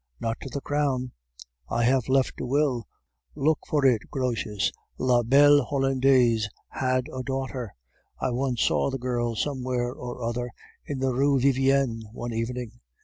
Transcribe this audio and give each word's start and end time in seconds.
Not 0.19 0.39
to 0.41 0.49
the 0.49 0.61
crown; 0.61 1.11
I 1.69 1.83
have 1.83 2.09
left 2.09 2.41
a 2.41 2.45
will, 2.47 2.87
look 3.35 3.59
for 3.67 3.85
it, 3.85 4.09
Grotius. 4.09 4.71
La 4.97 5.21
belle 5.21 5.63
Hollandaise 5.65 6.49
had 6.69 7.05
a 7.13 7.21
daughter; 7.21 7.75
I 8.19 8.31
once 8.31 8.63
saw 8.63 8.89
the 8.89 8.97
girl 8.97 9.35
somewhere 9.35 9.93
or 9.93 10.23
other, 10.23 10.49
in 10.87 10.97
the 11.01 11.13
Rue 11.13 11.39
Vivienne, 11.39 12.01
one 12.13 12.33
evening. 12.33 12.79